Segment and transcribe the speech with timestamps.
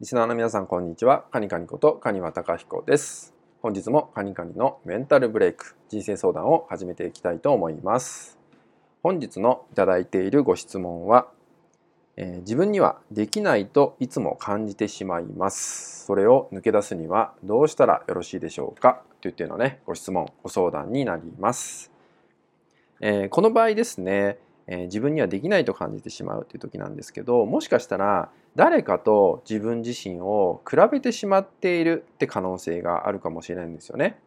[0.00, 1.26] リスナーの皆さんこんにちは。
[1.30, 3.34] カニカニことカニワタカヒコです。
[3.60, 8.38] 本日もカニカニのメンタルブレイク人生相談を始めていきたいと思います。
[9.02, 11.28] 本日のいただいているご質問は、
[12.16, 16.06] えー、自分にはできないといつも感じてしまいます。
[16.06, 19.02] それを抜け出すにはどうしたらよろしいでしょうか？
[19.20, 21.90] といったようなねご質問ご相談になります、
[23.00, 24.38] えー、この場合ですね
[24.70, 34.18] えー、自分にはできないと感じてしまうという時なんですけどもしかしたら誰かと自分自身を比べてしまっているって可能性があるかもしれないんですよね。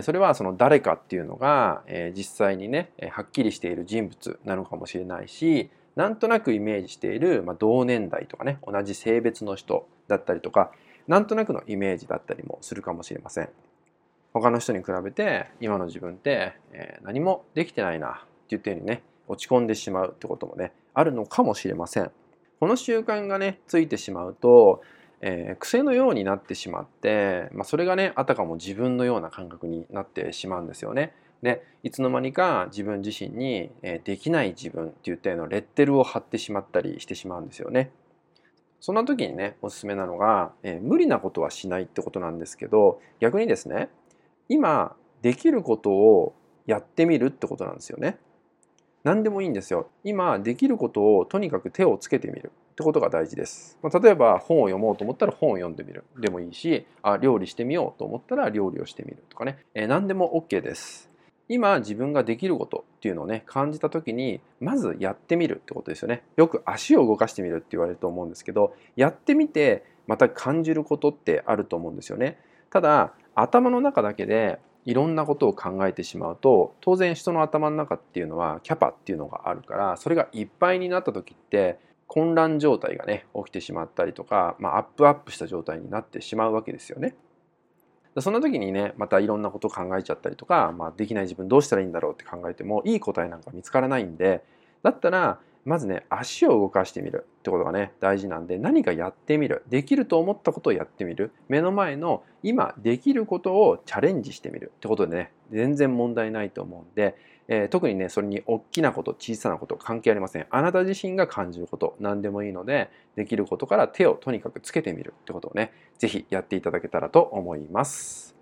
[0.00, 10.72] それはその誰かっていうのが、え、実際にねはっきりしている人物なのかもしれないしなんとなくイメージしている、ま、同年代とかね同じ性別の人だったりとか
[11.06, 13.50] なんとなくのイメージだったりもするかもしれません。
[14.32, 22.10] 他の人に比べて今の自分って、え、何もできてないなって言ったようにね落ち込んでしまうってこともねあるのかもしれません。
[22.60, 24.82] この習慣がねついてしまうと、
[25.20, 31.12] えー、癖のようになってしまって、まあ、それがねあたかも自分のような感覚になってしまうんですよね。
[31.42, 37.90] でいつの間にか自分自身に、えー、できない自分って言ったようなレッテルを貼ってしまったりしてしまうんですよね。
[38.78, 43.88] そんな時にねおすすめなのが、えー、無理なことはしないってことなんですけど逆にですね
[44.48, 46.34] 今できることを
[46.66, 48.18] やってみるってことなんですよね。
[49.04, 49.88] 何でもいいんですよ。
[50.04, 53.78] 今できることをとにかく手をつけてみるってことが大事です。
[53.82, 61.10] まあ、例えば本を読もうと思ったら本を読んでみるでもいいしあ料理してみようと思ったら料理をしてみるとかね、えー、何でも OK です。
[61.48, 66.22] 今自分ができることっていうのをね感じた時にまずやってみるってことですよね。
[66.36, 72.38] よく足を動かしてみるって言われると思うんですけどやってみてまた感じることってあると思うんですよね。
[72.70, 87.14] ただ頭の中だけでいろんなことを考えてしまうと当然人の頭の中っていうのはキャパっていうのがあるからそれがいっぱいになった時って混乱状態がね起きてしまったりとか、まあ、アップアップした状態になってしまうわけですよね。
[88.18, 94.42] そんな時にねまたいろんなことを考えちゃったりとか、まあ、できない自分どうしたらいいんだろうって考えてもいい答えなんか見つからないんで
[94.82, 118.32] だったらまずね足を動かしてみるってことがね大事なんで何かやってみるできると思ったことをやってみる目の前の今できることをチャレンジしてみるってことでね全然問題ないと思うんで、えー、特にねそれに大きなこと小さなこと関係ありませんあなた自身が感じること何でもいいのでできることから手をとにかくつけてみるってことをね是非やっていただけたらと思います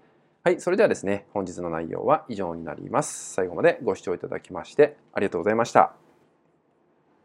[0.42, 3.34] はい、それではですね、本日の内容は以上になります。
[3.34, 6.09] 最後までご視聴いただきましてありがとうございました。